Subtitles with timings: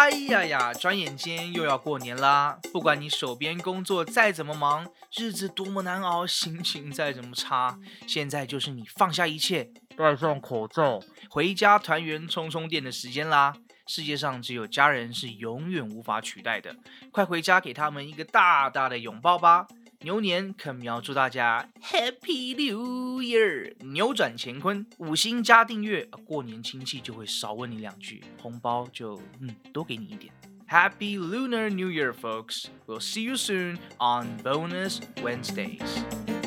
[0.00, 2.58] 哎呀呀，转眼间又要过年啦！
[2.72, 13.52] 不管你手边工作再怎么忙，日子多么难熬，心情再怎么差，现在就是你放下一切，戴上口罩，回家团圆、充充电的时间啦！
[13.86, 16.74] 世界上只有家人是永远无法取代的，
[17.12, 19.66] 快回家给他们一个大大的拥抱吧！
[20.02, 30.32] 牛年肯苗祝大家 Happy New Year，扭转乾坤，五星加订阅，过年亲戚就会少问你两句，红包就嗯多给你一点。
[30.66, 32.68] Happy Lunar New Year, folks!
[32.86, 36.39] We'll see you soon on Bonus Wednesdays.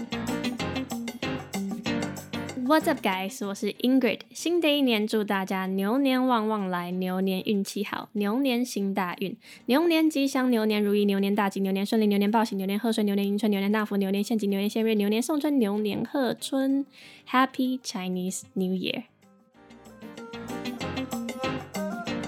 [2.66, 3.46] What's up, guys？
[3.46, 4.20] 我是 Ingrid。
[4.32, 16.84] 新的一年，祝大家牛年旺旺来，牛年运气好，牛年行大运，牛年吉祥，牛年如意，牛年大吉，牛年顺利，牛年报喜，牛年贺岁，牛年迎春，牛年大福，牛年献吉，牛年献瑞，牛年送春，牛年贺春。
[17.30, 19.04] Happy Chinese New Year!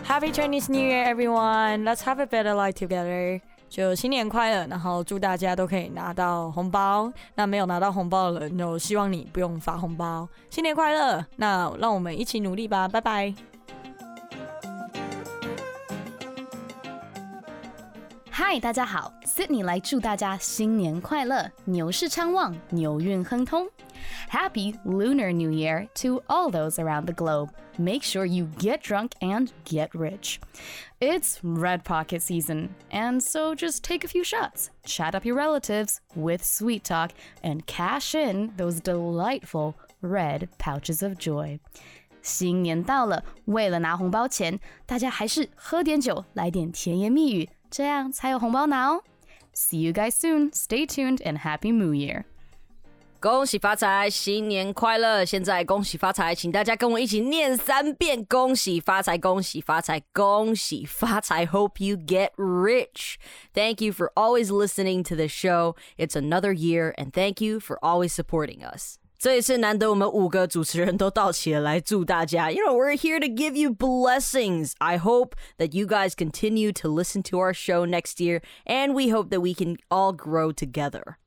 [0.06, 1.84] Happy Chinese New Year, everyone!
[1.84, 3.42] Let's have a better life together.
[3.67, 7.11] 就新年快乐，然后祝大家都可以拿到红包。
[7.35, 10.27] 那没有拿到红包的人，就希望你不用发红包。
[10.49, 11.25] 新年快乐！
[11.37, 13.33] 那让我们一起努力吧，拜拜。
[18.34, 23.68] 嗨，大家好，Sydney 来祝大家新年快乐，牛市昌旺，牛运亨通。
[24.30, 27.50] Happy Lunar New Year to all those around the globe.
[27.76, 30.38] Make sure you get drunk and get rich.
[31.00, 36.00] It's Red Pocket season, and so just take a few shots, chat up your relatives
[36.14, 37.10] with sweet talk,
[37.42, 41.58] and cash in those delightful red pouches of joy.
[42.22, 49.02] 新年到了，为了拿红包钱，大家还是喝点酒，来点甜言蜜语， 这样才有红包拿哦。
[49.54, 50.50] See you guys soon.
[50.52, 52.24] Stay tuned and happy New Year.
[53.20, 55.26] 恭喜发财，新年快乐！
[55.26, 61.44] 现在恭喜发财，请大家跟我一起念三遍：恭喜发财，恭喜发财，恭喜发财。
[61.44, 63.16] Hope you get rich.
[63.52, 65.76] Thank you for always listening to the show.
[65.98, 68.96] It's another year, and thank you for always supporting us.
[69.18, 72.50] 这一次难得我们五个主持人都到齐了，来祝大家。
[72.50, 74.72] You know, we're here to give you blessings.
[74.78, 79.10] I hope that you guys continue to listen to our show next year, and we
[79.14, 81.18] hope that we can all grow together.